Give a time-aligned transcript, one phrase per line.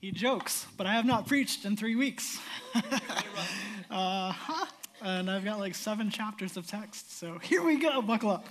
[0.00, 2.38] He jokes, but I have not preached in three weeks.
[2.74, 4.66] uh, huh?
[5.02, 8.46] And I've got like seven chapters of text, so here we go, buckle up.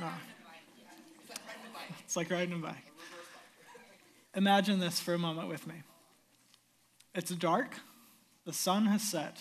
[0.00, 0.10] Uh,
[2.00, 2.76] it's like riding a bike.
[4.34, 5.74] Imagine this for a moment with me.
[7.14, 7.74] It's dark,
[8.44, 9.38] the sun has set.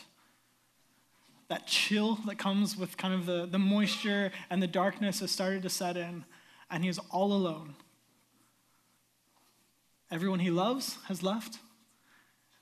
[1.48, 5.64] That chill that comes with kind of the, the moisture and the darkness has started
[5.64, 6.26] to set in,
[6.70, 7.76] and he's all alone.
[10.12, 11.60] Everyone he loves has left,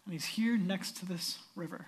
[0.06, 1.86] and he's here next to this river.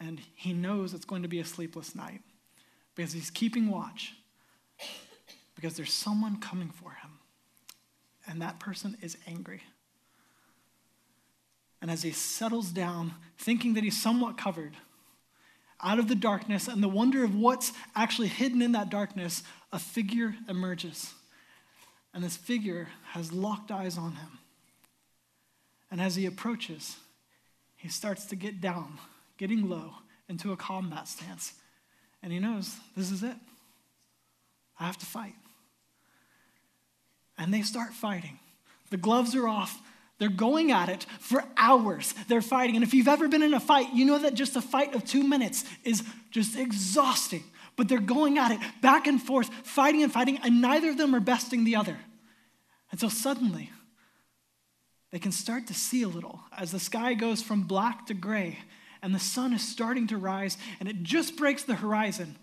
[0.00, 2.22] And he knows it's going to be a sleepless night
[2.94, 4.14] because he's keeping watch,
[5.54, 7.18] because there's someone coming for him,
[8.26, 9.62] and that person is angry.
[11.80, 14.76] And as he settles down, thinking that he's somewhat covered,
[15.80, 19.42] out of the darkness and the wonder of what's actually hidden in that darkness,
[19.72, 21.14] a figure emerges.
[22.14, 24.38] And this figure has locked eyes on him.
[25.90, 26.96] And as he approaches,
[27.76, 28.98] he starts to get down,
[29.36, 29.94] getting low,
[30.28, 31.54] into a combat stance.
[32.22, 33.36] And he knows this is it.
[34.78, 35.34] I have to fight.
[37.36, 38.38] And they start fighting.
[38.90, 39.80] The gloves are off.
[40.18, 42.12] They're going at it for hours.
[42.26, 42.74] They're fighting.
[42.74, 45.04] And if you've ever been in a fight, you know that just a fight of
[45.04, 47.44] two minutes is just exhausting.
[47.78, 51.14] But they're going at it back and forth, fighting and fighting, and neither of them
[51.14, 51.96] are besting the other.
[52.90, 53.70] Until suddenly,
[55.12, 58.58] they can start to see a little as the sky goes from black to gray
[59.00, 62.36] and the sun is starting to rise and it just breaks the horizon.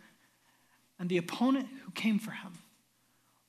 [0.97, 2.53] And the opponent who came for him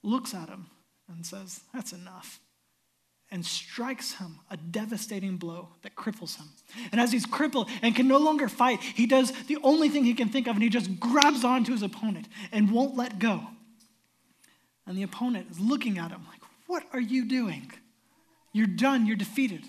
[0.02, 0.66] looks at him
[1.08, 2.40] and says, That's enough.
[3.30, 6.46] And strikes him a devastating blow that cripples him.
[6.92, 10.14] And as he's crippled and can no longer fight, he does the only thing he
[10.14, 13.48] can think of and he just grabs onto his opponent and won't let go.
[14.86, 17.72] And the opponent is looking at him like, what are you doing?
[18.52, 19.64] You're done, you're defeated.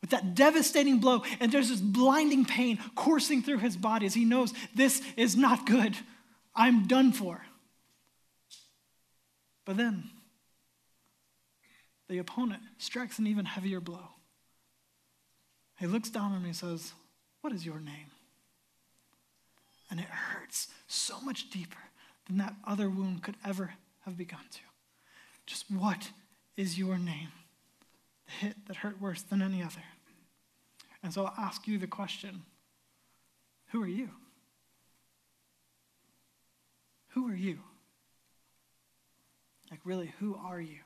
[0.00, 4.24] With that devastating blow, and there's this blinding pain coursing through his body as he
[4.24, 5.96] knows this is not good.
[6.54, 7.44] I'm done for.
[9.64, 10.08] But then,
[12.08, 14.08] the opponent strikes an even heavier blow.
[15.78, 16.92] He looks down on me and says,
[17.40, 18.10] What is your name?
[19.90, 21.78] And it hurts so much deeper
[22.26, 23.74] than that other wound could ever
[24.04, 24.60] have begun to.
[25.46, 26.10] Just what
[26.56, 27.28] is your name?
[28.26, 29.82] The hit that hurt worse than any other.
[31.02, 32.42] And so I'll ask you the question
[33.68, 34.10] Who are you?
[37.10, 37.60] Who are you?
[39.70, 40.80] Like, really, who are you?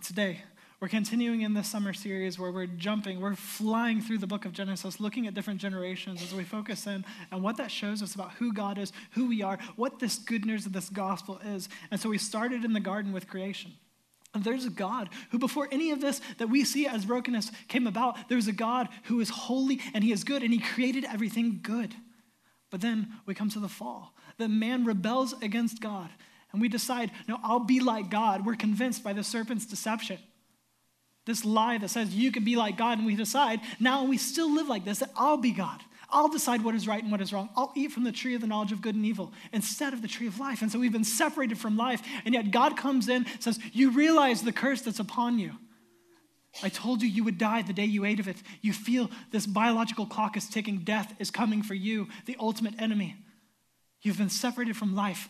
[0.00, 0.42] Today,
[0.80, 4.52] we're continuing in this summer series where we're jumping, we're flying through the book of
[4.52, 8.32] Genesis, looking at different generations as we focus in and what that shows us about
[8.32, 11.68] who God is, who we are, what this good news of this gospel is.
[11.90, 13.74] And so we started in the garden with creation.
[14.34, 17.86] And there's a God who, before any of this that we see as brokenness came
[17.86, 21.60] about, there's a God who is holy and he is good and he created everything
[21.62, 21.94] good.
[22.70, 24.14] But then we come to the fall.
[24.38, 26.08] that man rebels against God
[26.52, 28.44] and we decide, no, I'll be like God.
[28.44, 30.18] We're convinced by the serpent's deception.
[31.24, 34.52] This lie that says you can be like God, and we decide now we still
[34.52, 35.80] live like this that I'll be God.
[36.10, 37.48] I'll decide what is right and what is wrong.
[37.56, 40.08] I'll eat from the tree of the knowledge of good and evil instead of the
[40.08, 40.60] tree of life.
[40.60, 44.42] And so we've been separated from life, and yet God comes in, says, You realize
[44.42, 45.52] the curse that's upon you.
[46.62, 48.36] I told you you would die the day you ate of it.
[48.60, 50.80] You feel this biological clock is ticking.
[50.80, 53.16] Death is coming for you, the ultimate enemy.
[54.02, 55.28] You've been separated from life.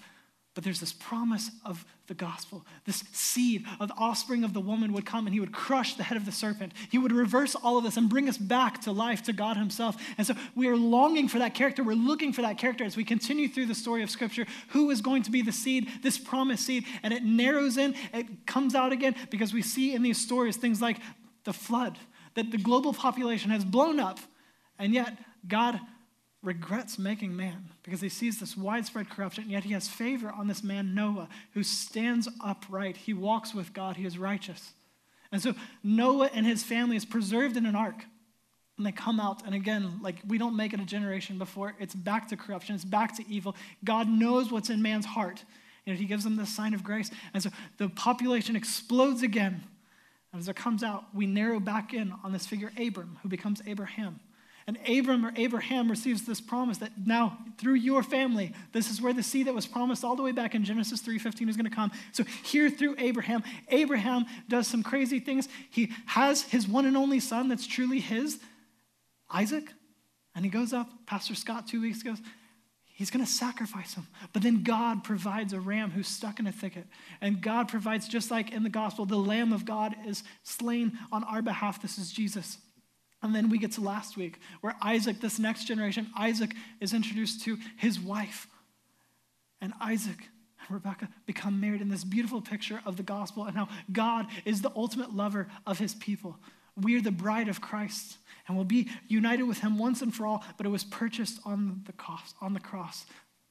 [0.55, 2.67] But there's this promise of the gospel.
[2.85, 6.03] This seed of the offspring of the woman would come and he would crush the
[6.03, 6.73] head of the serpent.
[6.91, 9.97] He would reverse all of this and bring us back to life, to God himself.
[10.19, 11.83] And so we are longing for that character.
[11.83, 14.47] We're looking for that character as we continue through the story of Scripture.
[14.69, 16.85] Who is going to be the seed, this promised seed?
[17.03, 20.83] And it narrows in, it comes out again because we see in these stories things
[20.83, 20.99] like
[21.45, 21.99] the flood,
[22.35, 24.19] that the global population has blown up,
[24.79, 25.17] and yet
[25.49, 25.81] God
[26.43, 30.63] regrets making man because he sees this widespread corruption, yet he has favor on this
[30.63, 32.97] man, Noah, who stands upright.
[32.97, 34.73] He walks with God, he is righteous.
[35.31, 38.05] And so Noah and his family is preserved in an ark.
[38.79, 41.95] And they come out, and again, like we don't make it a generation before, it's
[41.95, 43.55] back to corruption, it's back to evil.
[43.85, 45.45] God knows what's in man's heart,
[45.87, 47.11] and he gives them this sign of grace.
[47.35, 49.63] And so the population explodes again.
[50.33, 53.61] And as it comes out, we narrow back in on this figure, Abram, who becomes
[53.67, 54.21] Abraham.
[54.67, 59.13] And Abram or Abraham receives this promise that now through your family, this is where
[59.13, 61.75] the seed that was promised all the way back in Genesis 3:15 is going to
[61.75, 61.91] come.
[62.13, 65.49] So here through Abraham, Abraham does some crazy things.
[65.71, 68.39] He has his one and only son that's truly his,
[69.31, 69.73] Isaac,
[70.35, 72.15] and he goes up, Pastor Scott two weeks ago,
[72.95, 74.07] He's going to sacrifice him.
[74.33, 76.87] But then God provides a ram who's stuck in a thicket.
[77.21, 81.25] And God provides, just like in the gospel, the Lamb of God is slain on
[81.25, 81.83] our behalf.
[81.83, 82.59] This is Jesus.
[83.23, 87.43] And then we get to last week, where Isaac, this next generation, Isaac is introduced
[87.45, 88.49] to his wife.
[89.61, 93.69] And Isaac and Rebecca become married in this beautiful picture of the gospel and how
[93.93, 96.37] God is the ultimate lover of his people.
[96.77, 98.17] We are the bride of Christ
[98.49, 101.83] and will be united with him once and for all, but it was purchased on
[101.87, 103.07] the cross, on the cross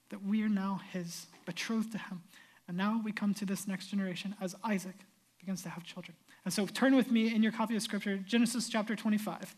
[0.10, 2.24] that we are now his, betrothed to him.
[2.68, 4.96] And now we come to this next generation as Isaac
[5.40, 6.16] begins to have children.
[6.44, 9.56] And so turn with me in your copy of scripture, Genesis chapter 25.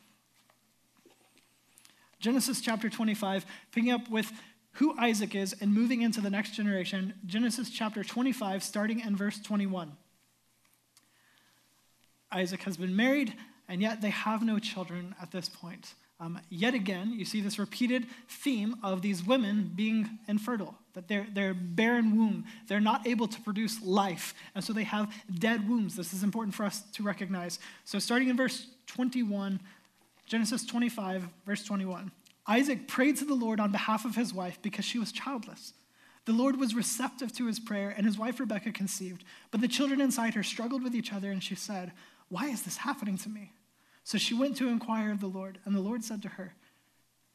[2.20, 4.32] Genesis chapter 25, picking up with
[4.74, 9.40] who Isaac is and moving into the next generation, Genesis chapter 25, starting in verse
[9.40, 9.92] 21.
[12.32, 13.34] Isaac has been married
[13.68, 15.94] and yet they have no children at this point.
[16.24, 21.28] Um, yet again, you see this repeated theme of these women being infertile, that they're,
[21.34, 22.46] they're barren womb.
[22.68, 25.98] They're not able to produce life, and so they have dead wombs.
[25.98, 27.60] This is important for us to recognize.
[27.84, 29.60] So, starting in verse 21,
[30.26, 32.10] Genesis 25, verse 21,
[32.48, 35.74] Isaac prayed to the Lord on behalf of his wife because she was childless.
[36.24, 39.26] The Lord was receptive to his prayer, and his wife Rebekah conceived.
[39.52, 41.92] But the children inside her struggled with each other, and she said,
[42.30, 43.52] Why is this happening to me?
[44.04, 46.54] So she went to inquire of the Lord, and the Lord said to her,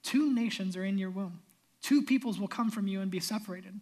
[0.02, 1.40] Two nations are in your womb.
[1.82, 3.80] Two peoples will come from you and be separated.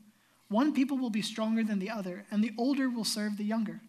[0.49, 3.81] One people will be stronger than the other, and the older will serve the younger.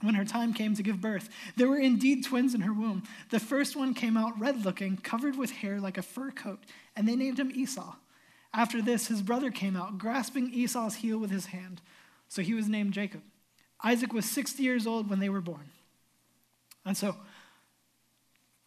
[0.00, 3.02] When her time came to give birth, there were indeed twins in her womb.
[3.30, 6.60] The first one came out red looking, covered with hair like a fur coat,
[6.96, 7.96] and they named him Esau.
[8.52, 11.82] After this, his brother came out, grasping Esau's heel with his hand.
[12.28, 13.22] So he was named Jacob.
[13.84, 15.70] Isaac was 60 years old when they were born.
[16.84, 17.16] And so,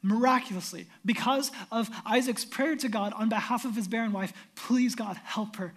[0.03, 5.17] miraculously, because of Isaac's prayer to God on behalf of his barren wife, please God,
[5.23, 5.73] help her.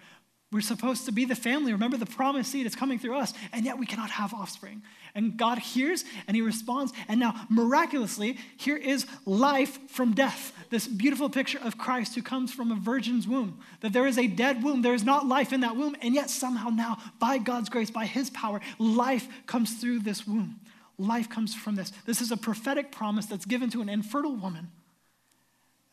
[0.49, 1.73] We're supposed to be the family.
[1.73, 4.81] Remember the promised seed is coming through us, and yet we cannot have offspring.
[5.13, 6.93] And God hears and he responds.
[7.09, 10.53] And now, miraculously, here is life from death.
[10.69, 13.59] This beautiful picture of Christ who comes from a virgin's womb.
[13.81, 16.29] That there is a dead womb, there is not life in that womb, and yet
[16.29, 20.61] somehow now, by God's grace, by his power, life comes through this womb.
[20.97, 21.91] Life comes from this.
[22.05, 24.69] This is a prophetic promise that's given to an infertile woman.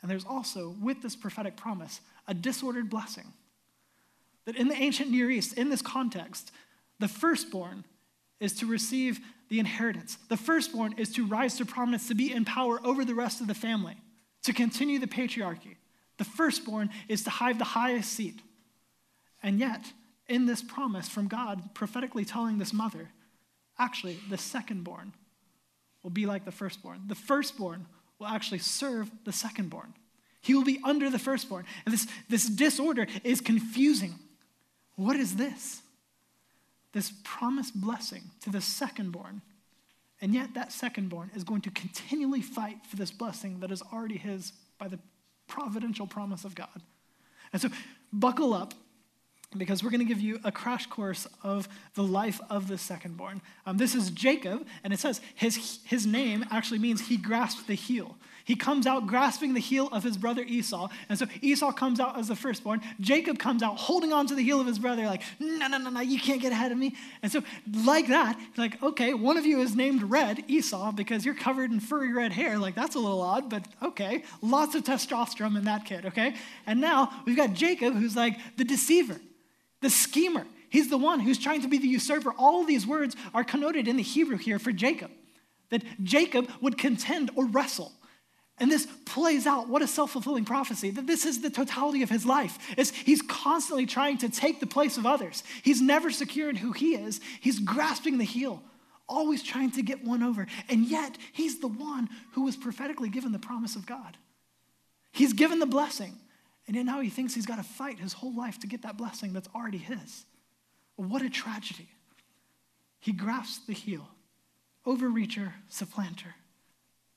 [0.01, 3.33] And there's also, with this prophetic promise, a disordered blessing.
[4.45, 6.53] That in the ancient Near East, in this context,
[6.99, 7.85] the firstborn
[8.41, 10.19] is to receive the inheritance.
[10.29, 13.47] The firstborn is to rise to prominence, to be in power over the rest of
[13.47, 13.97] the family,
[14.43, 15.77] to continue the patriarchy.
[16.19, 18.41] The firstborn is to have the highest seat.
[19.43, 19.93] And yet,
[20.29, 23.11] in this promise from God, prophetically telling this mother,
[23.79, 25.13] Actually, the secondborn
[26.03, 27.01] will be like the firstborn.
[27.07, 27.87] The firstborn
[28.19, 29.93] will actually serve the secondborn.
[30.41, 31.65] He will be under the firstborn.
[31.85, 34.15] And this, this disorder is confusing.
[34.97, 35.81] What is this?
[36.93, 39.41] This promised blessing to the secondborn.
[40.21, 44.17] And yet, that secondborn is going to continually fight for this blessing that is already
[44.17, 44.99] his by the
[45.49, 46.83] providential promise of God.
[47.53, 47.69] And so,
[48.13, 48.75] buckle up
[49.57, 53.41] because we're going to give you a crash course of the life of the secondborn.
[53.67, 57.75] Um, this is Jacob, and it says his, his name actually means he grasped the
[57.75, 58.17] heel.
[58.45, 62.19] He comes out grasping the heel of his brother Esau, and so Esau comes out
[62.19, 62.83] as the firstborn.
[63.01, 65.89] Jacob comes out holding on to the heel of his brother, like, no, no, no,
[65.89, 66.95] no, you can't get ahead of me.
[67.23, 67.43] And so,
[67.85, 71.81] like that, like, okay, one of you is named Red, Esau, because you're covered in
[71.81, 72.59] furry red hair.
[72.59, 74.25] Like, that's a little odd, but okay.
[74.43, 76.35] Lots of testosterone in that kid, okay?
[76.67, 79.19] And now we've got Jacob, who's like the deceiver
[79.85, 80.47] the schemer.
[80.71, 82.33] He's the one who's trying to be the usurper.
[82.37, 85.11] All these words are connoted in the Hebrew here for Jacob,
[85.69, 87.93] that Jacob would contend or wrestle.
[88.59, 92.11] And this plays out what a self fulfilling prophecy that this is the totality of
[92.11, 92.59] his life.
[92.79, 95.43] It's, he's constantly trying to take the place of others.
[95.63, 97.21] He's never secure in who he is.
[97.41, 98.63] He's grasping the heel,
[99.09, 100.47] always trying to get one over.
[100.69, 104.17] And yet, he's the one who was prophetically given the promise of God.
[105.13, 106.17] He's given the blessing.
[106.67, 108.97] And yet now he thinks he's got to fight his whole life to get that
[108.97, 110.25] blessing that's already his.
[110.97, 111.89] What a tragedy.
[113.01, 114.09] He grasps the heel,
[114.87, 116.35] overreacher, supplanter,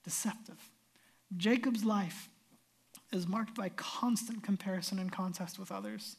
[0.03, 0.59] deceptive.
[1.37, 2.29] Jacob's life
[3.13, 6.17] is marked by constant comparison and contest with others.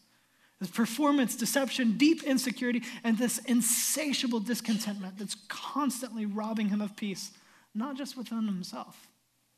[0.58, 7.32] His performance, deception, deep insecurity, and this insatiable discontentment that's constantly robbing him of peace,
[7.74, 9.08] not just within himself,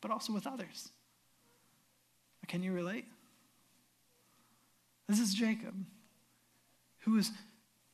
[0.01, 0.91] but also with others.
[2.49, 3.05] Can you relate?
[5.11, 5.75] This is Jacob,
[7.01, 7.33] who is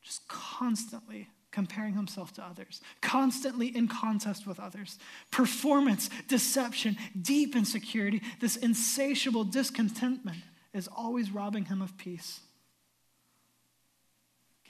[0.02, 4.98] just constantly comparing himself to others, constantly in contest with others.
[5.30, 10.36] Performance, deception, deep insecurity, this insatiable discontentment
[10.74, 12.40] is always robbing him of peace.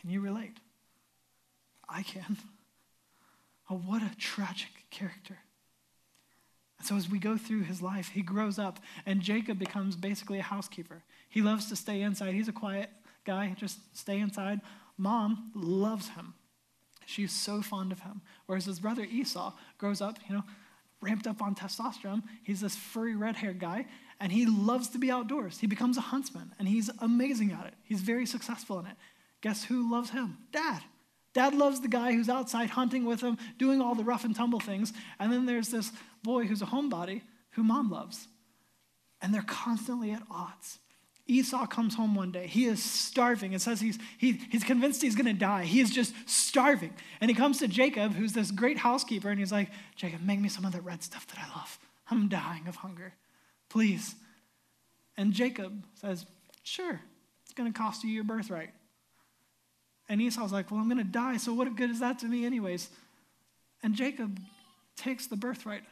[0.00, 0.59] Can you relate?
[1.88, 2.37] I can.
[3.69, 5.38] Oh, what a tragic character.
[6.79, 10.38] And so as we go through his life, he grows up, and Jacob becomes basically
[10.38, 11.03] a housekeeper.
[11.28, 12.35] He loves to stay inside.
[12.35, 12.90] He's a quiet
[13.25, 14.61] guy, just stay inside.
[14.97, 16.35] Mom loves him.
[17.04, 18.23] She's so fond of him.
[18.47, 20.45] Whereas his brother Esau grows up, you know,
[21.00, 22.23] ramped up on testosterone.
[22.42, 23.87] He's this furry red haired guy,
[24.21, 25.59] and he loves to be outdoors.
[25.59, 27.75] He becomes a huntsman, and he's amazing at it.
[27.85, 28.97] He's very successful in it.
[29.40, 30.38] Guess who loves him?
[30.52, 30.83] Dad.
[31.33, 34.59] Dad loves the guy who's outside hunting with him, doing all the rough and tumble
[34.59, 34.92] things.
[35.21, 35.92] And then there's this
[36.23, 38.26] boy who's a homebody who mom loves.
[39.21, 40.78] And they're constantly at odds.
[41.28, 42.47] Esau comes home one day.
[42.47, 43.52] He is starving.
[43.52, 45.64] It says he's, he, he's convinced he's going to die.
[45.64, 46.95] He is just starving.
[47.21, 50.49] And he comes to Jacob, who's this great housekeeper, and he's like, Jacob, make me
[50.49, 51.78] some of that red stuff that I love.
[52.09, 53.14] I'm dying of hunger.
[53.68, 54.14] Please.
[55.16, 56.26] And Jacob says,
[56.62, 57.00] Sure,
[57.45, 58.71] it's going to cost you your birthright.
[60.09, 62.47] And Esau's like, Well, I'm going to die, so what good is that to me,
[62.47, 62.88] anyways?
[63.83, 64.38] And Jacob
[64.97, 65.85] takes the birthright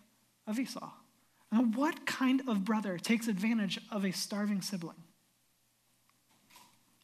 [0.46, 0.90] of Esau.
[1.50, 4.96] Now, what kind of brother takes advantage of a starving sibling?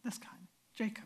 [0.04, 1.04] This kind, Jacob.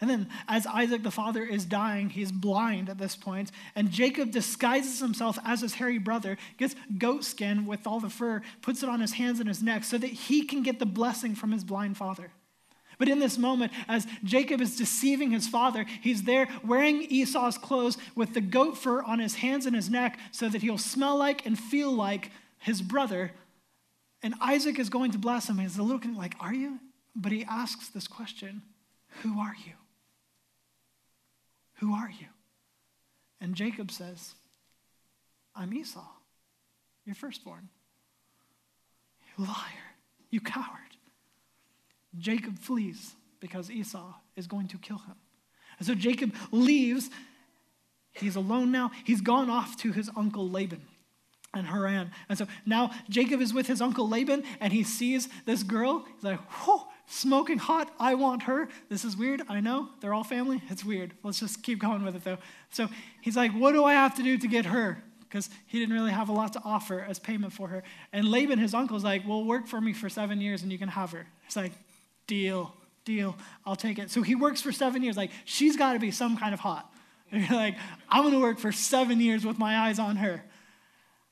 [0.00, 4.30] And then, as Isaac the father is dying, he's blind at this point, and Jacob
[4.30, 8.88] disguises himself as his hairy brother, gets goat skin with all the fur, puts it
[8.88, 11.64] on his hands and his neck so that he can get the blessing from his
[11.64, 12.30] blind father.
[12.98, 17.96] But in this moment, as Jacob is deceiving his father, he's there wearing Esau's clothes
[18.16, 21.46] with the goat fur on his hands and his neck so that he'll smell like
[21.46, 23.32] and feel like his brother.
[24.22, 25.58] And Isaac is going to bless him.
[25.58, 26.80] He's looking like, Are you?
[27.20, 28.62] But he asks this question
[29.22, 29.72] Who are you?
[31.80, 32.26] Who are you?
[33.40, 34.34] And Jacob says,
[35.54, 36.06] I'm Esau,
[37.04, 37.68] your firstborn.
[39.36, 39.94] You liar,
[40.30, 40.66] you coward.
[42.16, 45.14] Jacob flees because Esau is going to kill him.
[45.78, 47.10] And so Jacob leaves.
[48.12, 48.90] He's alone now.
[49.04, 50.82] He's gone off to his uncle Laban
[51.54, 52.10] and Haran.
[52.28, 56.04] And so now Jacob is with his uncle Laban and he sees this girl.
[56.14, 57.92] He's like, whoa, smoking hot.
[57.98, 58.68] I want her.
[58.88, 59.42] This is weird.
[59.48, 59.88] I know.
[60.00, 60.62] They're all family.
[60.68, 61.12] It's weird.
[61.22, 62.38] Let's just keep going with it though.
[62.70, 62.88] So
[63.20, 65.02] he's like, what do I have to do to get her?
[65.20, 67.82] Because he didn't really have a lot to offer as payment for her.
[68.12, 70.88] And Laban, his uncle's like, well, work for me for seven years and you can
[70.88, 71.26] have her.
[71.44, 71.72] He's like,
[72.26, 72.74] deal,
[73.04, 73.36] deal.
[73.66, 74.10] I'll take it.
[74.10, 75.16] So he works for seven years.
[75.16, 76.90] Like, she's got to be some kind of hot.
[77.30, 77.76] And you're like,
[78.08, 80.42] I'm going to work for seven years with my eyes on her.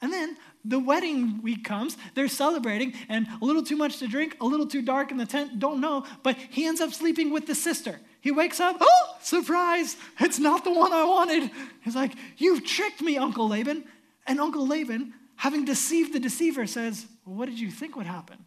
[0.02, 4.36] And then the wedding week comes, they're celebrating, and a little too much to drink,
[4.40, 7.46] a little too dark in the tent, don't know, but he ends up sleeping with
[7.46, 7.98] the sister.
[8.20, 11.50] He wakes up, oh, surprise, it's not the one I wanted.
[11.82, 13.84] He's like, You've tricked me, Uncle Laban.
[14.26, 18.44] And Uncle Laban, having deceived the deceiver, says, well, What did you think would happen?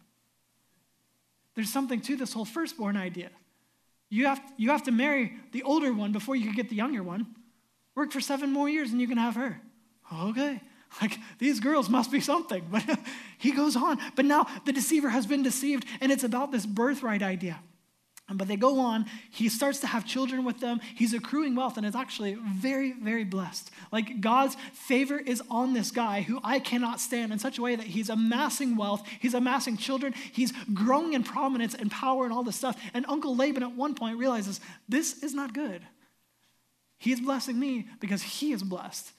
[1.54, 3.30] There's something to this whole firstborn idea.
[4.08, 7.02] You have, you have to marry the older one before you can get the younger
[7.02, 7.26] one.
[7.94, 9.60] Work for seven more years and you can have her.
[10.12, 10.60] Okay.
[11.00, 12.66] Like, these girls must be something.
[12.70, 12.84] But
[13.38, 13.98] he goes on.
[14.16, 17.58] But now the deceiver has been deceived, and it's about this birthright idea.
[18.32, 19.06] But they go on.
[19.30, 20.80] He starts to have children with them.
[20.94, 23.70] He's accruing wealth and is actually very, very blessed.
[23.90, 27.74] Like God's favor is on this guy who I cannot stand in such a way
[27.74, 29.02] that he's amassing wealth.
[29.18, 30.14] He's amassing children.
[30.32, 32.80] He's growing in prominence and power and all this stuff.
[32.94, 35.82] And Uncle Laban at one point realizes this is not good.
[36.98, 39.10] He's blessing me because he is blessed.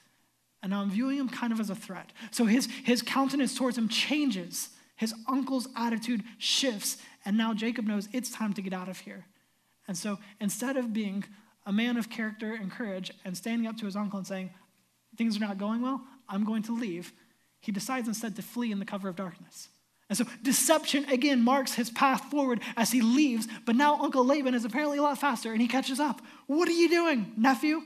[0.62, 2.12] And now I'm viewing him kind of as a threat.
[2.30, 4.70] So his, his countenance towards him changes.
[4.96, 6.98] His uncle's attitude shifts.
[7.24, 9.26] And now Jacob knows it's time to get out of here.
[9.88, 11.24] And so instead of being
[11.66, 14.50] a man of character and courage and standing up to his uncle and saying,
[15.16, 17.12] Things are not going well, I'm going to leave,
[17.60, 19.68] he decides instead to flee in the cover of darkness.
[20.08, 24.54] And so deception again marks his path forward as he leaves, but now Uncle Laban
[24.54, 26.20] is apparently a lot faster and he catches up.
[26.46, 27.82] What are you doing, nephew?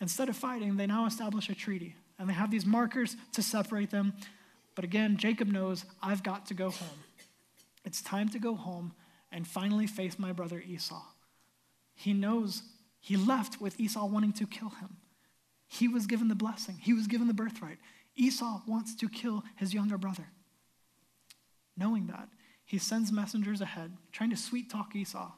[0.00, 3.90] Instead of fighting, they now establish a treaty and they have these markers to separate
[3.90, 4.12] them.
[4.74, 7.04] But again, Jacob knows I've got to go home.
[7.84, 8.92] It's time to go home
[9.30, 11.02] and finally face my brother Esau.
[11.94, 12.62] He knows
[13.00, 14.96] he left with Esau wanting to kill him.
[15.66, 17.78] He was given the blessing, he was given the birthright.
[18.16, 20.28] Esau wants to kill his younger brother.
[21.76, 22.28] Knowing that,
[22.64, 25.32] he sends messengers ahead, trying to sweet talk Esau.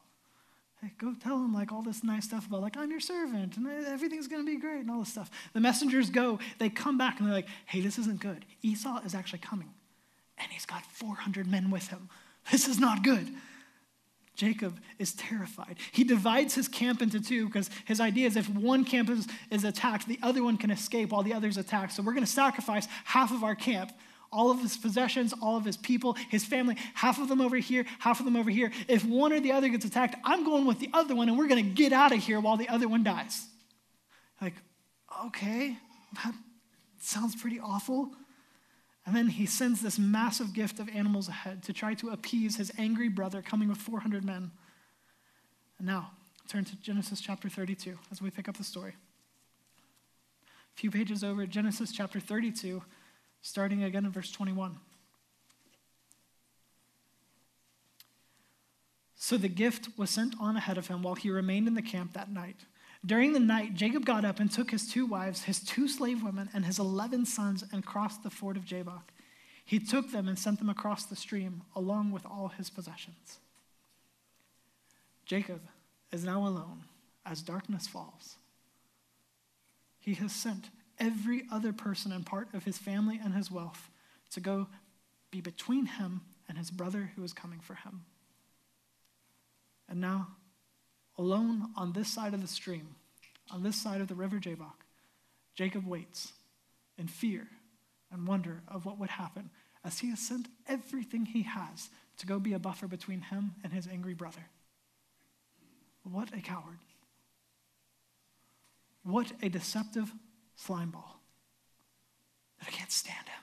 [0.82, 3.66] Hey, go tell him like all this nice stuff about like I'm your servant and
[3.86, 5.30] everything's gonna be great and all this stuff.
[5.54, 8.44] The messengers go, they come back and they're like, hey, this isn't good.
[8.62, 9.72] Esau is actually coming.
[10.38, 12.08] And he's got 400 men with him.
[12.52, 13.26] This is not good.
[14.36, 15.78] Jacob is terrified.
[15.92, 19.64] He divides his camp into two because his idea is if one camp is, is
[19.64, 21.92] attacked, the other one can escape while the other's attacked.
[21.92, 23.92] So we're going to sacrifice half of our camp
[24.32, 27.84] all of his possessions, all of his people, his family, half of them over here,
[27.98, 28.70] half of them over here.
[28.88, 31.48] If one or the other gets attacked, I'm going with the other one and we're
[31.48, 33.46] going to get out of here while the other one dies.
[34.40, 34.54] Like,
[35.26, 35.78] okay,
[36.24, 36.34] that
[36.98, 38.10] sounds pretty awful.
[39.06, 42.72] And then he sends this massive gift of animals ahead to try to appease his
[42.76, 44.50] angry brother coming with 400 men.
[45.78, 46.10] And now,
[46.48, 48.94] turn to Genesis chapter 32 as we pick up the story.
[50.76, 52.82] A few pages over, Genesis chapter 32,
[53.46, 54.76] starting again in verse 21.
[59.14, 62.12] So the gift was sent on ahead of him while he remained in the camp
[62.14, 62.56] that night.
[63.04, 66.50] During the night, Jacob got up and took his two wives, his two slave women,
[66.52, 69.12] and his 11 sons and crossed the ford of Jabbok.
[69.64, 73.38] He took them and sent them across the stream, along with all his possessions.
[75.24, 75.60] Jacob
[76.10, 76.82] is now alone
[77.24, 78.36] as darkness falls.
[80.00, 83.90] He has sent every other person and part of his family and his wealth
[84.30, 84.66] to go
[85.30, 88.04] be between him and his brother who is coming for him.
[89.88, 90.28] And now,
[91.18, 92.96] alone on this side of the stream,
[93.50, 94.84] on this side of the river Jabbok,
[95.54, 96.32] Jacob waits
[96.98, 97.46] in fear
[98.10, 99.50] and wonder of what would happen
[99.84, 103.72] as he has sent everything he has to go be a buffer between him and
[103.72, 104.48] his angry brother.
[106.02, 106.78] What a coward.
[109.02, 110.12] What a deceptive
[110.56, 111.20] slime ball.
[112.58, 113.42] That I can't stand him.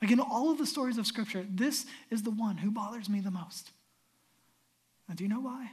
[0.00, 3.20] Like in all of the stories of Scripture, this is the one who bothers me
[3.20, 3.70] the most.
[5.08, 5.70] And do you know why?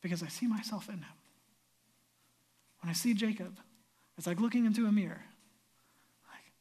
[0.00, 1.04] Because I see myself in him.
[2.80, 3.58] When I see Jacob,
[4.18, 5.22] it's like looking into a mirror.
[6.30, 6.52] Like,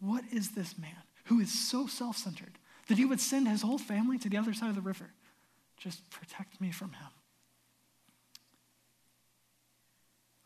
[0.00, 0.90] what is this man
[1.24, 4.52] who is so self centered that he would send his whole family to the other
[4.52, 5.10] side of the river?
[5.76, 7.10] Just protect me from him.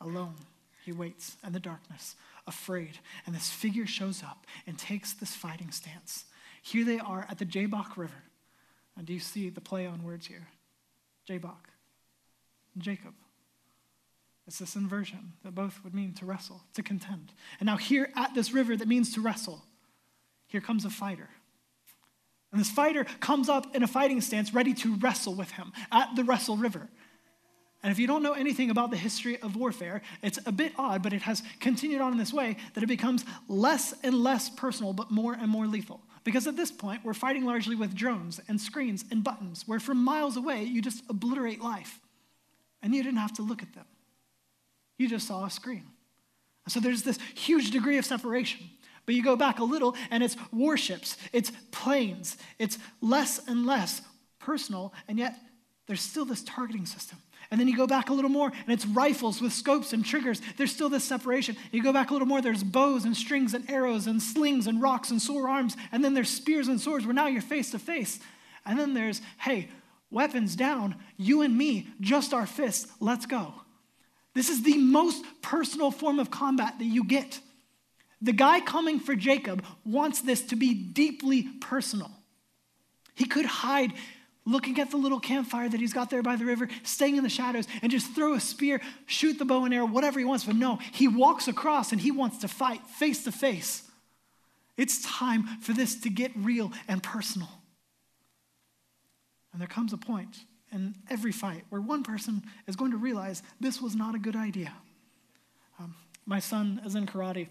[0.00, 0.34] Alone,
[0.84, 5.70] he waits in the darkness, afraid, and this figure shows up and takes this fighting
[5.70, 6.24] stance.
[6.62, 8.24] Here they are at the Jabbok River.
[8.96, 10.48] And do you see the play on words here?
[11.26, 11.68] Jabbok,
[12.78, 13.14] Jacob.
[14.46, 17.32] It's this inversion that both would mean to wrestle, to contend.
[17.60, 19.62] And now, here at this river that means to wrestle,
[20.48, 21.28] here comes a fighter.
[22.50, 26.14] And this fighter comes up in a fighting stance, ready to wrestle with him at
[26.16, 26.88] the Wrestle River.
[27.82, 31.02] And if you don't know anything about the history of warfare, it's a bit odd,
[31.02, 34.92] but it has continued on in this way that it becomes less and less personal,
[34.92, 36.00] but more and more lethal.
[36.22, 39.98] Because at this point, we're fighting largely with drones and screens and buttons, where from
[39.98, 41.98] miles away, you just obliterate life.
[42.82, 43.86] And you didn't have to look at them,
[44.98, 45.84] you just saw a screen.
[46.68, 48.70] So there's this huge degree of separation.
[49.04, 54.00] But you go back a little, and it's warships, it's planes, it's less and less
[54.38, 55.36] personal, and yet
[55.86, 57.18] there's still this targeting system.
[57.52, 60.40] And then you go back a little more, and it's rifles with scopes and triggers.
[60.56, 61.54] There's still this separation.
[61.70, 64.80] You go back a little more, there's bows and strings and arrows and slings and
[64.80, 65.76] rocks and sore arms.
[65.92, 68.20] And then there's spears and swords where now you're face to face.
[68.64, 69.68] And then there's, hey,
[70.10, 73.52] weapons down, you and me, just our fists, let's go.
[74.32, 77.38] This is the most personal form of combat that you get.
[78.22, 82.10] The guy coming for Jacob wants this to be deeply personal.
[83.14, 83.92] He could hide
[84.44, 87.30] looking at the little campfire that he's got there by the river, staying in the
[87.30, 90.44] shadows, and just throw a spear, shoot the bow and arrow, whatever he wants.
[90.44, 93.82] But no, he walks across and he wants to fight face to face.
[94.76, 97.48] It's time for this to get real and personal.
[99.52, 100.38] And there comes a point
[100.72, 104.34] in every fight where one person is going to realize this was not a good
[104.34, 104.72] idea.
[105.78, 107.48] Um, my son is in karate.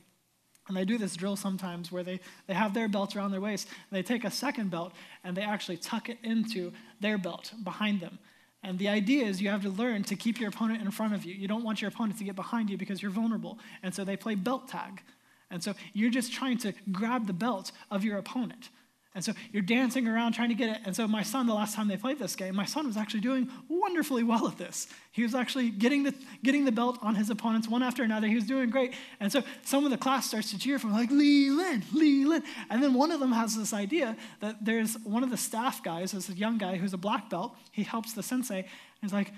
[0.71, 3.67] And they do this drill sometimes where they, they have their belts around their waist,
[3.67, 7.99] and they take a second belt and they actually tuck it into their belt behind
[7.99, 8.17] them.
[8.63, 11.25] And the idea is you have to learn to keep your opponent in front of
[11.25, 11.33] you.
[11.33, 13.59] You don't want your opponent to get behind you because you're vulnerable.
[13.83, 15.01] And so they play belt tag.
[15.49, 18.69] And so you're just trying to grab the belt of your opponent.
[19.13, 20.81] And so you're dancing around trying to get it.
[20.85, 23.19] And so my son, the last time they played this game, my son was actually
[23.19, 24.87] doing wonderfully well at this.
[25.11, 28.27] He was actually getting the, getting the belt on his opponents one after another.
[28.27, 28.93] He was doing great.
[29.19, 32.45] And so some of the class starts to cheer for him, like, Leland, Leland.
[32.69, 36.13] And then one of them has this idea that there's one of the staff guys,
[36.13, 37.53] this young guy who's a black belt.
[37.71, 38.59] He helps the sensei.
[38.59, 38.67] And
[39.01, 39.33] he's like,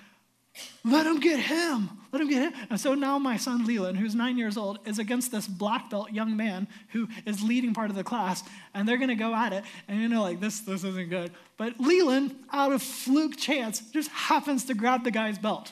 [0.84, 1.90] let him get him.
[2.12, 2.68] Let him get him.
[2.70, 6.12] And so now my son Leland, who's nine years old, is against this black belt
[6.12, 9.64] young man who is leading part of the class, and they're gonna go at it.
[9.88, 11.32] And you know, like this, this isn't good.
[11.58, 15.72] But Leland, out of fluke chance, just happens to grab the guy's belt.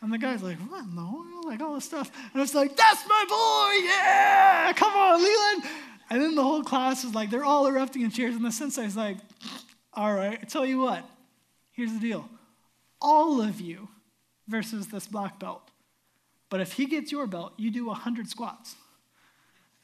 [0.00, 1.44] And the guy's like, what in the world?
[1.44, 2.10] Like all this stuff.
[2.32, 4.72] And it's like, that's my boy, yeah!
[4.74, 5.64] Come on, Leland.
[6.10, 8.96] And then the whole class is like, they're all erupting in cheers, and the sensei's
[8.96, 9.18] like,
[9.94, 11.04] all right, I tell you what,
[11.72, 12.28] here's the deal.
[13.00, 13.88] All of you
[14.52, 15.68] versus this black belt.
[16.48, 18.76] But if he gets your belt, you do 100 squats.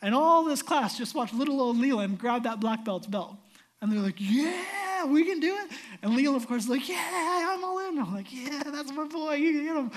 [0.00, 3.36] And all this class just watched little old Leland grab that black belt's belt.
[3.80, 5.70] And they're like, yeah, we can do it.
[6.02, 7.98] And Leland, of course, is like, yeah, I'm all in.
[7.98, 9.34] I'm like, yeah, that's my boy.
[9.34, 9.90] You get him.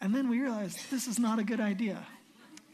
[0.00, 2.06] And then we realized this is not a good idea.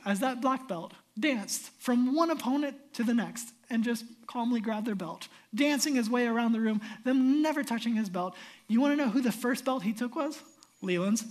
[0.04, 4.86] As that black belt danced from one opponent to the next and just calmly grabbed
[4.86, 8.34] their belt, dancing his way around the room, them never touching his belt.
[8.66, 10.42] You want to know who the first belt he took was?
[10.82, 11.24] Leland's.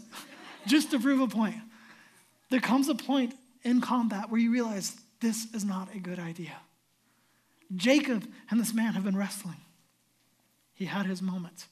[0.67, 1.55] just to prove a point.
[2.49, 3.33] There comes a point
[3.63, 6.55] in combat where you realize this is not a good idea.
[7.75, 9.57] Jacob and this man have been wrestling.
[10.73, 11.67] He had his moment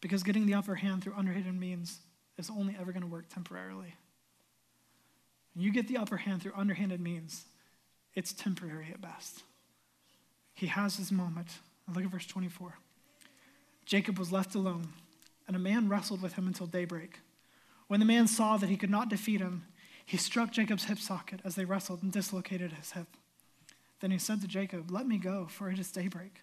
[0.00, 2.00] because getting the upper hand through underhanded means
[2.36, 3.94] is only ever going to work temporarily.
[5.54, 7.44] When you get the upper hand through underhanded means,
[8.14, 9.42] it's temporary at best.
[10.54, 11.48] He has his moment.
[11.92, 12.74] Look at verse 24.
[13.84, 14.88] Jacob was left alone,
[15.52, 17.20] and a man wrestled with him until daybreak.
[17.86, 19.66] When the man saw that he could not defeat him,
[20.06, 23.06] he struck Jacob's hip socket as they wrestled and dislocated his hip.
[24.00, 26.40] Then he said to Jacob, Let me go, for it is daybreak.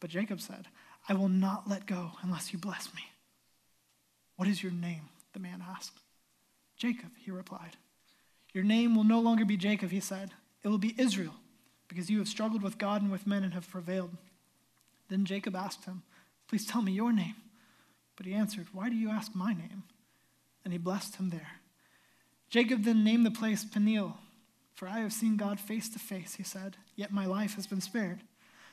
[0.00, 0.68] But Jacob said,
[1.06, 3.02] I will not let go unless you bless me.
[4.36, 5.10] What is your name?
[5.34, 6.00] the man asked.
[6.78, 7.76] Jacob, he replied.
[8.54, 10.30] Your name will no longer be Jacob, he said.
[10.64, 11.34] It will be Israel,
[11.88, 14.16] because you have struggled with God and with men and have prevailed.
[15.10, 16.04] Then Jacob asked him,
[16.48, 17.34] Please tell me your name.
[18.20, 19.84] But he answered, Why do you ask my name?
[20.62, 21.52] And he blessed him there.
[22.50, 24.18] Jacob then named the place Peniel
[24.80, 27.82] for I have seen God face to face, he said, yet my life has been
[27.82, 28.20] spared.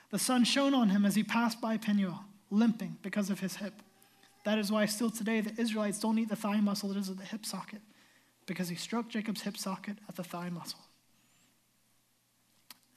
[0.10, 3.74] The sun shone on him as he passed by Peniel, limping because of his hip.
[4.46, 7.18] That is why still today the Israelites don't eat the thigh muscle that is at
[7.18, 7.82] the hip socket,
[8.46, 10.80] because he struck Jacob's hip socket at the thigh muscle.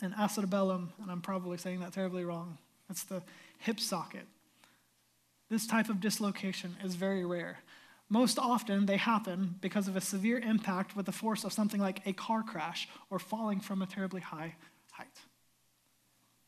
[0.01, 3.25] And acetabellum, and I'm probably saying that terribly wrong, that's the
[3.59, 4.29] hip socket.
[5.51, 7.59] This type of dislocation is very rare.
[8.09, 12.07] Most often, they happen because of a severe impact with the force of something like
[12.07, 14.55] a car crash or falling from a terribly high
[14.93, 15.19] height.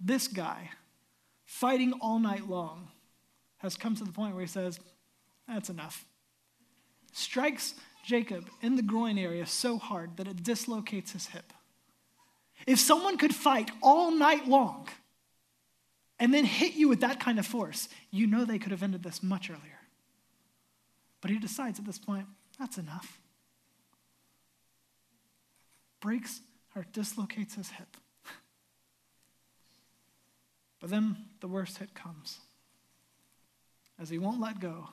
[0.01, 0.71] This guy,
[1.45, 2.89] fighting all night long,
[3.59, 4.81] has come to the point where he says,
[5.47, 6.05] That's enough.
[7.13, 11.53] Strikes Jacob in the groin area so hard that it dislocates his hip.
[12.67, 14.89] If someone could fight all night long
[16.23, 19.03] and then hit you with that kind of force, you know they could have ended
[19.03, 19.81] this much earlier.
[21.21, 22.27] But he decides at this point,
[22.61, 23.19] that's enough.
[25.99, 26.41] Breaks
[26.77, 27.97] or dislocates his hip.
[30.81, 32.39] But then the worst hit comes.
[34.01, 34.91] As he won't let go,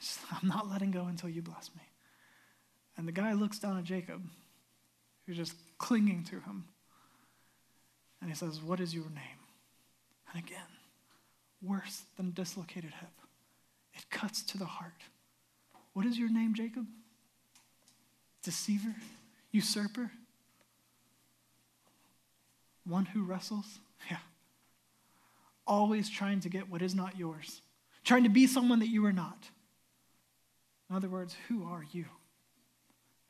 [0.00, 1.82] says, I'm not letting go until you bless me.
[2.96, 4.24] And the guy looks down at Jacob,
[5.26, 6.64] who's just clinging to him.
[8.20, 9.39] And he says, What is your name?
[10.32, 10.60] And again,
[11.62, 13.10] worse than dislocated hip.
[13.94, 15.02] It cuts to the heart.
[15.92, 16.86] What is your name, Jacob?
[18.42, 18.94] Deceiver?
[19.50, 20.10] Usurper?
[22.84, 23.80] One who wrestles?
[24.10, 24.18] Yeah.
[25.66, 27.60] Always trying to get what is not yours,
[28.04, 29.48] trying to be someone that you are not.
[30.88, 32.06] In other words, who are you?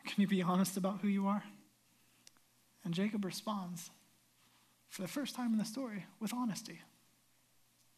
[0.06, 1.42] Can you be honest about who you are?
[2.84, 3.90] And Jacob responds,
[4.88, 6.80] for the first time in the story, with honesty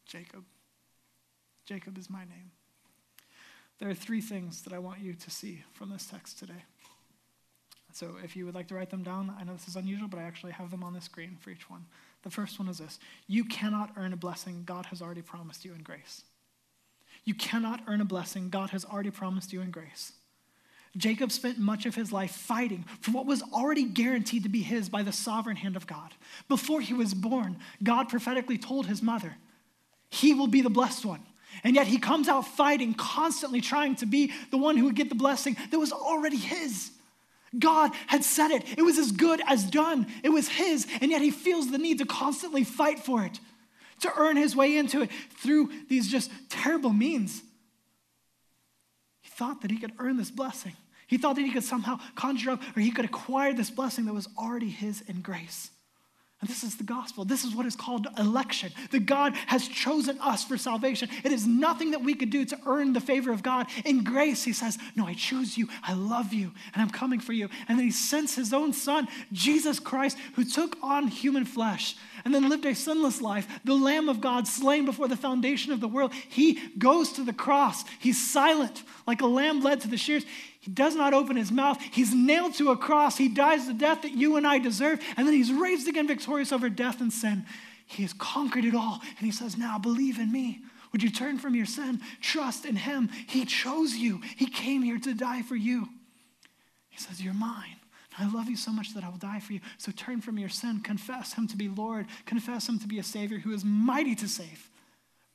[0.05, 0.43] Jacob.
[1.65, 2.51] Jacob is my name.
[3.79, 6.63] There are three things that I want you to see from this text today.
[7.93, 10.19] So if you would like to write them down, I know this is unusual, but
[10.19, 11.85] I actually have them on the screen for each one.
[12.23, 15.73] The first one is this You cannot earn a blessing God has already promised you
[15.73, 16.23] in grace.
[17.23, 20.13] You cannot earn a blessing God has already promised you in grace.
[20.95, 24.89] Jacob spent much of his life fighting for what was already guaranteed to be his
[24.89, 26.13] by the sovereign hand of God.
[26.47, 29.37] Before he was born, God prophetically told his mother,
[30.13, 31.21] He will be the blessed one.
[31.63, 35.09] And yet he comes out fighting, constantly trying to be the one who would get
[35.09, 36.91] the blessing that was already his.
[37.57, 38.77] God had said it.
[38.77, 40.05] It was as good as done.
[40.23, 40.85] It was his.
[41.01, 43.39] And yet he feels the need to constantly fight for it,
[44.01, 47.41] to earn his way into it through these just terrible means.
[49.21, 50.73] He thought that he could earn this blessing.
[51.07, 54.13] He thought that he could somehow conjure up or he could acquire this blessing that
[54.13, 55.71] was already his in grace.
[56.43, 57.23] And this is the gospel.
[57.23, 58.73] This is what is called election.
[58.91, 61.07] That God has chosen us for salvation.
[61.23, 63.67] It is nothing that we could do to earn the favor of God.
[63.85, 65.69] In grace, He says, No, I choose you.
[65.83, 66.51] I love you.
[66.73, 67.47] And I'm coming for you.
[67.69, 72.33] And then He sends His own Son, Jesus Christ, who took on human flesh and
[72.33, 75.87] then lived a sinless life, the Lamb of God slain before the foundation of the
[75.87, 76.13] world.
[76.13, 77.83] He goes to the cross.
[77.99, 80.25] He's silent, like a lamb led to the shears.
[80.59, 81.81] He does not open his mouth.
[81.91, 83.17] He's nailed to a cross.
[83.17, 85.01] He dies the death that you and I deserve.
[85.17, 87.45] And then he's raised again victorious over death and sin.
[87.85, 89.01] He has conquered it all.
[89.17, 90.61] And he says, Now believe in me.
[90.93, 91.99] Would you turn from your sin?
[92.21, 93.09] Trust in him.
[93.27, 95.89] He chose you, he came here to die for you.
[96.89, 97.75] He says, You're mine.
[98.17, 99.59] I love you so much that I will die for you.
[99.77, 103.03] So turn from your sin, confess him to be Lord, confess him to be a
[103.03, 104.69] Savior who is mighty to save.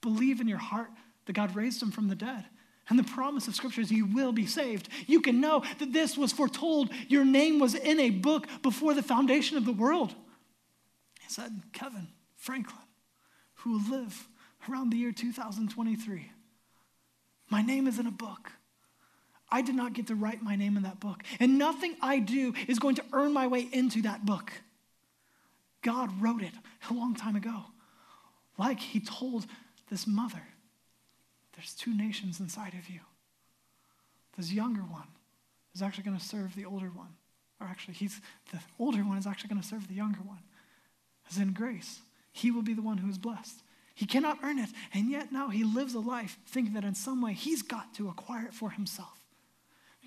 [0.00, 0.90] Believe in your heart
[1.26, 2.44] that God raised him from the dead.
[2.88, 4.88] And the promise of Scripture is you will be saved.
[5.06, 6.90] You can know that this was foretold.
[7.08, 10.14] Your name was in a book before the foundation of the world.
[11.20, 12.78] He said, Kevin Franklin,
[13.56, 14.28] who will live
[14.70, 16.30] around the year 2023.
[17.50, 18.52] My name is in a book.
[19.50, 21.22] I did not get to write my name in that book.
[21.40, 24.52] And nothing I do is going to earn my way into that book.
[25.82, 26.52] God wrote it
[26.90, 27.64] a long time ago.
[28.58, 29.46] Like he told
[29.90, 30.42] this mother,
[31.56, 33.00] there's two nations inside of you.
[34.36, 35.08] This younger one
[35.74, 37.14] is actually going to serve the older one.
[37.60, 38.20] Or actually, he's
[38.52, 40.42] the older one is actually going to serve the younger one.
[41.30, 42.00] As in grace,
[42.32, 43.62] he will be the one who is blessed.
[43.94, 47.20] He cannot earn it, and yet now he lives a life thinking that in some
[47.20, 49.17] way he's got to acquire it for himself.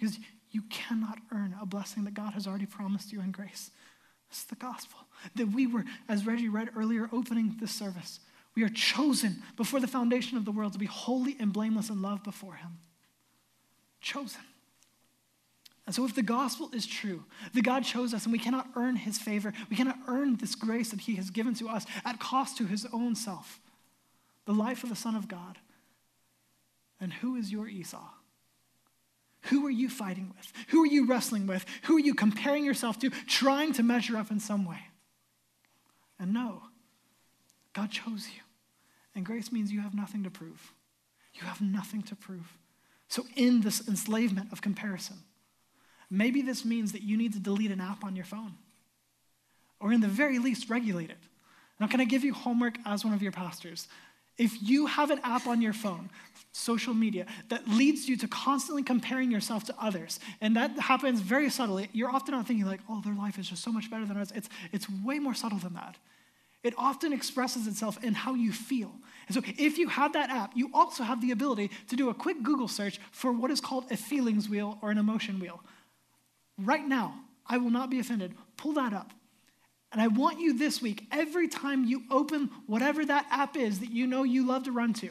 [0.01, 0.17] Because
[0.49, 3.69] you cannot earn a blessing that God has already promised you in grace.
[4.31, 4.97] Is the gospel.
[5.35, 8.19] That we were, as Reggie read earlier, opening this service,
[8.55, 12.01] we are chosen before the foundation of the world to be holy and blameless in
[12.01, 12.79] love before Him.
[13.99, 14.41] Chosen.
[15.85, 18.95] And so, if the gospel is true, that God chose us and we cannot earn
[18.95, 22.57] His favor, we cannot earn this grace that He has given to us at cost
[22.57, 23.59] to His own self,
[24.45, 25.59] the life of the Son of God.
[26.99, 28.07] And who is your Esau?
[29.45, 30.51] Who are you fighting with?
[30.69, 31.65] Who are you wrestling with?
[31.83, 34.79] Who are you comparing yourself to, trying to measure up in some way?
[36.19, 36.61] And no,
[37.73, 38.41] God chose you.
[39.15, 40.73] And grace means you have nothing to prove.
[41.33, 42.57] You have nothing to prove.
[43.07, 45.17] So, in this enslavement of comparison,
[46.09, 48.53] maybe this means that you need to delete an app on your phone,
[49.79, 51.17] or in the very least, regulate it.
[51.79, 53.87] Now, can I give you homework as one of your pastors?
[54.37, 56.09] If you have an app on your phone,
[56.51, 61.49] social media, that leads you to constantly comparing yourself to others, and that happens very
[61.49, 64.17] subtly, you're often not thinking, like, oh, their life is just so much better than
[64.17, 64.31] ours.
[64.35, 65.97] It's, it's way more subtle than that.
[66.63, 68.91] It often expresses itself in how you feel.
[69.27, 72.13] And so, if you have that app, you also have the ability to do a
[72.13, 75.63] quick Google search for what is called a feelings wheel or an emotion wheel.
[76.57, 77.15] Right now,
[77.47, 78.35] I will not be offended.
[78.57, 79.11] Pull that up.
[79.91, 83.91] And I want you this week, every time you open whatever that app is that
[83.91, 85.09] you know you love to run to,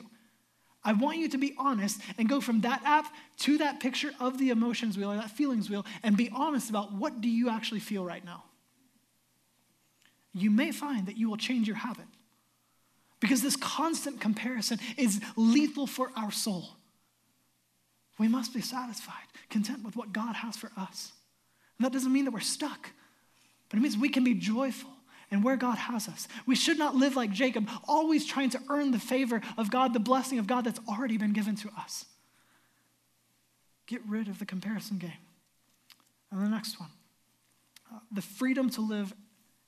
[0.82, 4.38] I want you to be honest and go from that app to that picture of
[4.38, 7.80] the emotions wheel or that feelings wheel and be honest about what do you actually
[7.80, 8.44] feel right now.
[10.32, 12.06] You may find that you will change your habit
[13.18, 16.70] because this constant comparison is lethal for our soul.
[18.18, 21.12] We must be satisfied, content with what God has for us.
[21.78, 22.90] And that doesn't mean that we're stuck.
[23.70, 24.90] But it means we can be joyful
[25.30, 26.28] in where God has us.
[26.44, 30.00] We should not live like Jacob, always trying to earn the favor of God, the
[30.00, 32.04] blessing of God that's already been given to us.
[33.87, 35.12] Get rid of the comparison game.
[36.30, 36.90] And the next one
[37.92, 39.12] uh, the freedom to live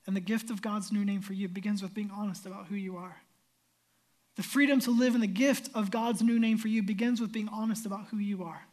[0.05, 2.75] and the gift of God's new name for you begins with being honest about who
[2.75, 3.17] you are.
[4.35, 7.31] The freedom to live and the gift of God's new name for you begins with
[7.31, 8.65] being honest about who you are.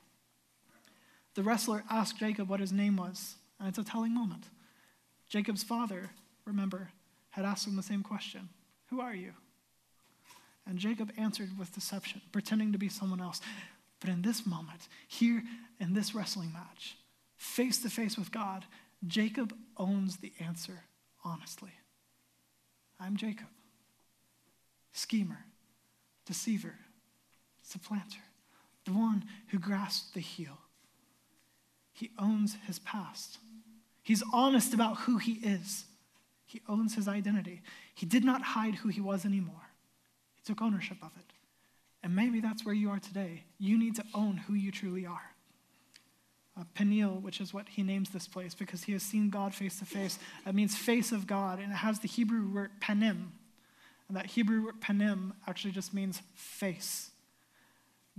[1.35, 4.45] The wrestler asked Jacob what his name was, and it's a telling moment.
[5.31, 6.11] Jacob's father,
[6.45, 6.91] remember,
[7.31, 8.51] had asked him the same question
[8.91, 9.33] Who are you?
[10.67, 13.41] And Jacob answered with deception, pretending to be someone else.
[14.01, 15.43] But in this moment, here
[15.79, 16.97] in this wrestling match,
[17.37, 18.67] face to face with God,
[19.07, 20.85] Jacob owns the answer
[21.25, 21.73] honestly.
[22.99, 23.49] I'm Jacob,
[24.93, 25.45] schemer,
[26.27, 26.75] deceiver,
[27.63, 28.21] supplanter,
[28.85, 30.59] the one who grasped the heel.
[31.93, 33.39] He owns his past.
[34.11, 35.85] He's honest about who he is.
[36.45, 37.63] He owns his identity.
[37.95, 39.71] He did not hide who he was anymore.
[40.35, 41.33] He took ownership of it.
[42.03, 43.45] And maybe that's where you are today.
[43.61, 45.31] You need to own who you truly are.
[46.59, 49.79] Uh, Peniel, which is what he names this place because he has seen God face
[49.79, 50.19] to face.
[50.45, 53.29] It means face of God, and it has the Hebrew word panim.
[54.09, 57.13] And that Hebrew word panim actually just means face.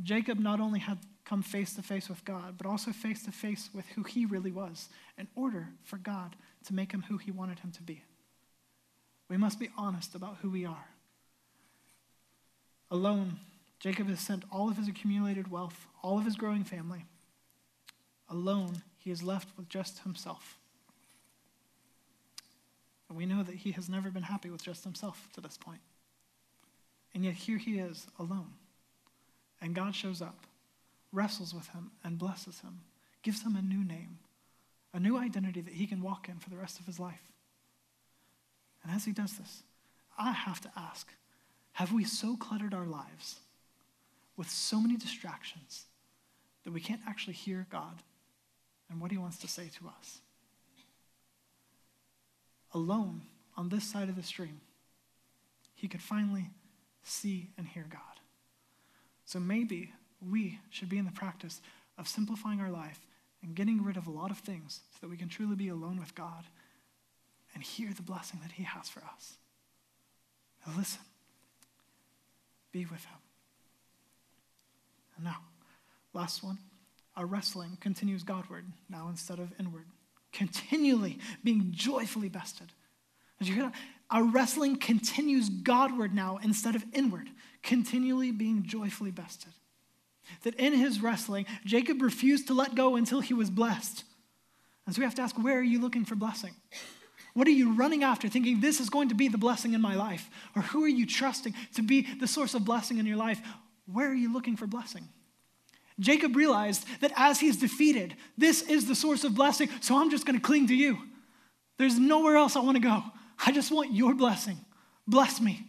[0.02, 1.00] Jacob not only had
[1.32, 4.52] come face to face with God, but also face to face with who he really
[4.52, 8.04] was in order for God to make him who he wanted him to be.
[9.30, 10.90] We must be honest about who we are.
[12.92, 13.40] Alone,
[13.80, 17.06] Jacob has sent all of his accumulated wealth, all of his growing family.
[18.30, 20.58] Alone, he is left with just himself.
[23.08, 25.80] And we know that he has never been happy with just himself to this point.
[27.16, 28.52] And yet here he is, alone.
[29.62, 30.36] And God shows up
[31.12, 32.82] wrestles with him and blesses him,
[33.24, 34.20] gives him a new name,
[34.94, 37.32] a new identity that he can walk in for the rest of his life.
[38.84, 39.64] And as he does this,
[40.18, 41.08] I have to ask
[41.74, 43.40] have we so cluttered our lives
[44.36, 45.86] with so many distractions
[46.66, 48.04] that we can't actually hear God
[48.90, 50.20] and what he wants to say to us?
[52.74, 53.22] alone
[53.58, 54.62] on this side of the stream,
[55.76, 56.50] he could finally
[57.04, 58.00] see and hear God.
[59.26, 59.92] So maybe
[60.30, 61.62] we should be in the practice
[61.98, 63.00] of simplifying our life
[63.42, 66.00] and getting rid of a lot of things so that we can truly be alone
[66.00, 66.46] with God
[67.54, 69.38] and hear the blessing that He has for us.
[70.66, 71.02] Now listen,
[72.72, 73.18] be with Him.
[75.16, 75.38] And now,
[76.14, 76.58] last one.
[77.18, 79.86] Our wrestling continues Godward now instead of inward,
[80.32, 82.68] continually being joyfully bested.
[83.38, 83.76] Did you hear that?
[84.10, 87.30] Our wrestling continues Godward now instead of inward,
[87.64, 89.52] continually being joyfully bested.
[90.44, 94.04] That in his wrestling, Jacob refused to let go until he was blessed.
[94.86, 96.56] And so we have to ask, where are you looking for blessing?
[97.34, 99.96] What are you running after, thinking this is going to be the blessing in my
[99.96, 100.30] life?
[100.56, 103.42] Or who are you trusting to be the source of blessing in your life?
[103.86, 105.08] Where are you looking for blessing?
[106.00, 110.26] Jacob realized that as he's defeated, this is the source of blessing, so I'm just
[110.26, 110.98] going to cling to you.
[111.78, 113.04] There's nowhere else I want to go.
[113.46, 114.58] I just want your blessing.
[115.08, 115.66] Bless me.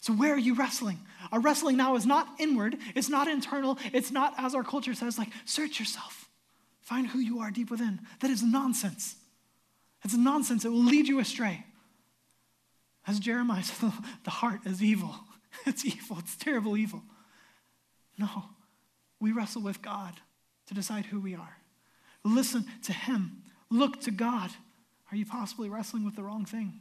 [0.00, 0.98] So, where are you wrestling?
[1.32, 5.18] Our wrestling now is not inward, it's not internal, it's not, as our culture says,
[5.18, 6.28] like, search yourself,
[6.80, 8.00] find who you are deep within.
[8.20, 9.16] That is nonsense.
[10.04, 10.64] It's nonsense.
[10.64, 11.64] It will lead you astray.
[13.06, 13.92] As Jeremiah said,
[14.24, 15.14] the heart is evil.
[15.66, 16.18] It's evil.
[16.20, 17.02] It's terrible evil.
[18.16, 18.44] No,
[19.18, 20.12] we wrestle with God
[20.66, 21.56] to decide who we are.
[22.22, 23.42] Listen to Him.
[23.70, 24.50] Look to God.
[25.10, 26.80] Are you possibly wrestling with the wrong thing?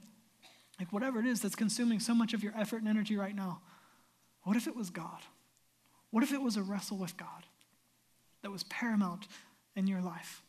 [0.79, 3.61] Like, whatever it is that's consuming so much of your effort and energy right now,
[4.47, 5.19] what if it was God?
[6.09, 7.45] What if it was a wrestle with God
[8.43, 9.27] that was paramount
[9.75, 10.41] in your life?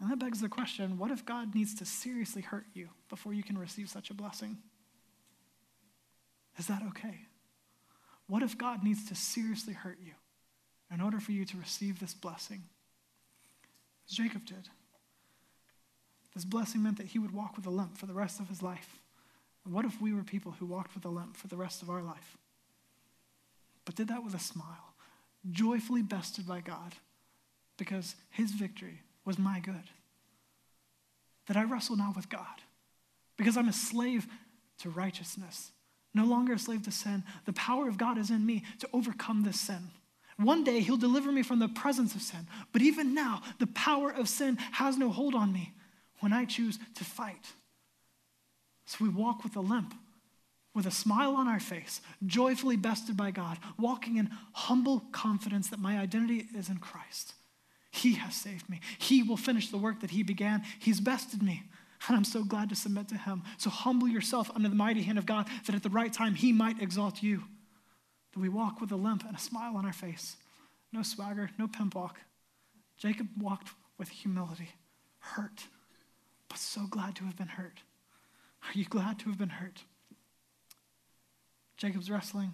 [0.00, 3.42] And that begs the question what if God needs to seriously hurt you before you
[3.42, 4.56] can receive such a blessing?
[6.58, 7.26] Is that okay?
[8.28, 10.12] What if God needs to seriously hurt you
[10.90, 12.62] in order for you to receive this blessing?
[14.08, 14.70] As Jacob did.
[16.34, 18.62] This blessing meant that he would walk with a limp for the rest of his
[18.62, 19.00] life.
[19.68, 22.02] What if we were people who walked with a limp for the rest of our
[22.02, 22.38] life?
[23.90, 24.94] But did that with a smile,
[25.50, 26.94] joyfully bested by God,
[27.76, 29.90] because his victory was my good.
[31.48, 32.62] That I wrestle now with God
[33.36, 34.28] because I'm a slave
[34.78, 35.72] to righteousness,
[36.14, 37.24] no longer a slave to sin.
[37.46, 39.90] The power of God is in me to overcome this sin.
[40.36, 44.12] One day he'll deliver me from the presence of sin, but even now, the power
[44.12, 45.72] of sin has no hold on me
[46.20, 47.44] when I choose to fight.
[48.86, 49.94] So we walk with a limp,
[50.74, 55.80] with a smile on our face, joyfully bested by God, walking in humble confidence that
[55.80, 57.34] my identity is in Christ.
[57.90, 58.80] He has saved me.
[58.98, 60.62] He will finish the work that He began.
[60.78, 61.64] He's bested me.
[62.06, 63.42] And I'm so glad to submit to Him.
[63.58, 66.52] So humble yourself under the mighty hand of God that at the right time He
[66.52, 67.42] might exalt you.
[68.32, 70.36] That we walk with a limp and a smile on our face.
[70.92, 72.20] No swagger, no pimp walk.
[72.96, 74.70] Jacob walked with humility,
[75.18, 75.64] hurt,
[76.48, 77.80] but so glad to have been hurt.
[78.62, 79.84] Are you glad to have been hurt?
[81.80, 82.52] Jacob's wrestling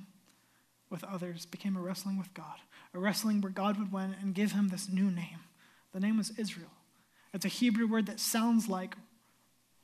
[0.88, 2.60] with others became a wrestling with God
[2.96, 5.40] a wrestling where God would win and give him this new name.
[5.92, 6.70] The name was Israel.
[7.34, 8.96] It's a Hebrew word that sounds like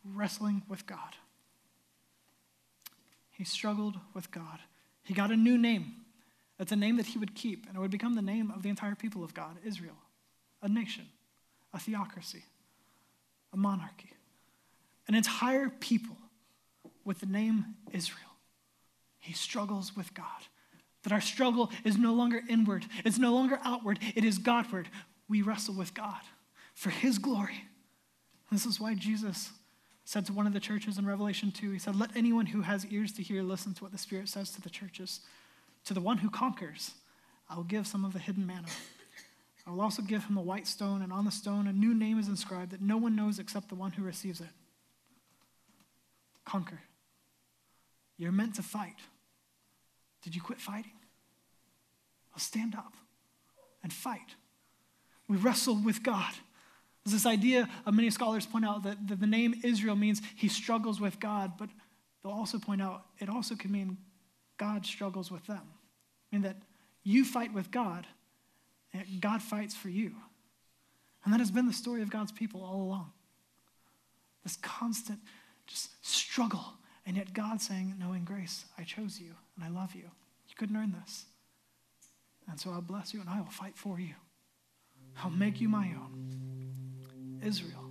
[0.04, 1.16] wrestling with God.
[3.30, 4.60] He struggled with God.
[5.02, 5.96] He got a new name.
[6.58, 8.68] It's a name that he would keep, and it would become the name of the
[8.68, 9.96] entire people of God Israel,
[10.62, 11.06] a nation,
[11.74, 12.44] a theocracy,
[13.52, 14.10] a monarchy,
[15.08, 16.16] an entire people
[17.04, 18.31] with the name Israel.
[19.22, 20.26] He struggles with God.
[21.04, 24.88] That our struggle is no longer inward, it's no longer outward, it is Godward.
[25.28, 26.20] We wrestle with God
[26.74, 27.64] for His glory.
[28.50, 29.50] This is why Jesus
[30.04, 32.84] said to one of the churches in Revelation 2, He said, Let anyone who has
[32.86, 35.20] ears to hear listen to what the Spirit says to the churches.
[35.86, 36.92] To the one who conquers,
[37.48, 38.68] I will give some of the hidden manna.
[39.66, 42.18] I will also give him a white stone, and on the stone a new name
[42.18, 44.48] is inscribed that no one knows except the one who receives it.
[46.44, 46.80] Conquer.
[48.18, 48.96] You're meant to fight.
[50.22, 50.92] Did you quit fighting?
[52.32, 52.94] Well, stand up
[53.82, 54.36] and fight.
[55.28, 56.32] We wrestle with God.
[57.04, 60.48] There's this idea of many scholars point out that, that the name Israel means he
[60.48, 61.68] struggles with God, but
[62.22, 63.98] they'll also point out it also can mean
[64.56, 65.62] God struggles with them.
[65.62, 66.56] I mean that
[67.02, 68.06] you fight with God,
[68.92, 70.12] and God fights for you.
[71.24, 73.10] And that has been the story of God's people all along.
[74.44, 75.18] This constant
[75.66, 76.74] just struggle
[77.06, 80.10] and yet God saying, No, in grace, I chose you and I love you.
[80.52, 81.24] You couldn't earn this.
[82.46, 84.12] And so I'll bless you and I will fight for you.
[85.24, 87.40] I'll make you my own.
[87.42, 87.90] Israel,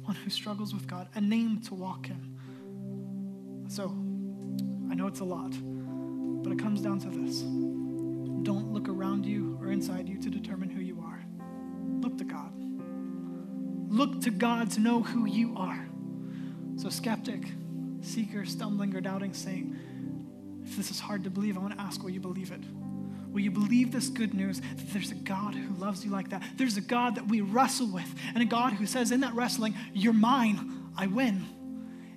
[0.00, 3.66] one who struggles with God, a name to walk in.
[3.68, 3.84] So
[4.90, 5.52] I know it's a lot,
[6.42, 7.42] but it comes down to this.
[8.44, 11.22] Don't look around you or inside you to determine who you are.
[12.00, 12.50] Look to God.
[13.92, 15.86] Look to God to know who you are.
[16.76, 17.42] So, skeptic,
[18.00, 19.76] seeker, stumbling, or doubting, saying,
[20.70, 22.60] if this is hard to believe, I want to ask, will you believe it?
[23.32, 26.42] Will you believe this good news that there's a God who loves you like that?
[26.56, 29.74] There's a God that we wrestle with, and a God who says, in that wrestling,
[29.92, 31.44] you're mine, I win.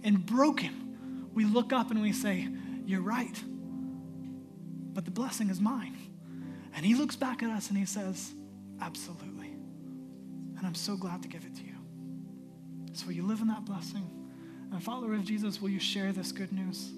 [0.03, 2.47] And broken, we look up and we say,
[2.85, 3.41] You're right,
[4.93, 5.97] but the blessing is mine.
[6.75, 8.33] And he looks back at us and he says,
[8.81, 9.47] Absolutely.
[10.57, 11.75] And I'm so glad to give it to you.
[12.91, 14.09] So, will you live in that blessing?
[14.71, 16.91] And, follower of Jesus, will you share this good news?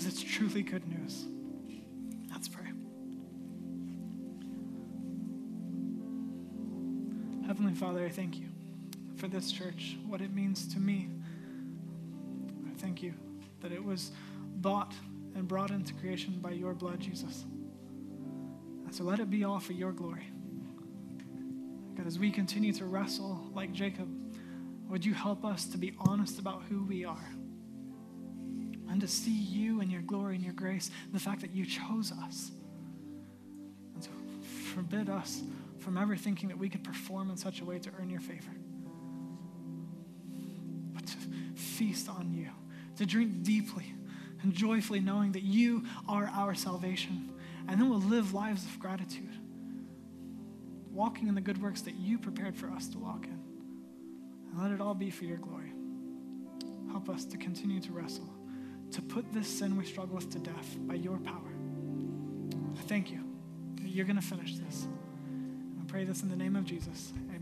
[0.00, 1.26] Because it's truly good news.
[2.32, 2.64] Let's pray.
[7.46, 8.46] Heavenly Father, I thank you
[9.16, 11.10] for this church, what it means to me.
[12.66, 13.12] I thank you
[13.60, 14.12] that it was
[14.62, 14.94] bought
[15.34, 17.44] and brought into creation by your blood, Jesus.
[18.86, 20.32] And so let it be all for your glory.
[21.94, 24.08] God, as we continue to wrestle like Jacob,
[24.88, 27.28] would you help us to be honest about who we are
[28.90, 32.12] and to see you and your glory and your grace, the fact that you chose
[32.24, 32.50] us.
[33.94, 34.10] And to
[34.74, 35.42] forbid us
[35.78, 38.50] from ever thinking that we could perform in such a way to earn your favor,
[40.92, 41.16] but to
[41.54, 42.48] feast on you,
[42.96, 43.94] to drink deeply
[44.42, 47.30] and joyfully knowing that you are our salvation.
[47.68, 49.30] And then we'll live lives of gratitude,
[50.92, 53.38] walking in the good works that you prepared for us to walk in.
[54.50, 55.72] And let it all be for your glory.
[56.90, 58.28] Help us to continue to wrestle,
[58.92, 61.52] to put this sin we struggle with to death by your power.
[62.78, 63.24] I thank you.
[63.82, 64.86] You're going to finish this.
[65.80, 67.12] I pray this in the name of Jesus.
[67.28, 67.39] Amen.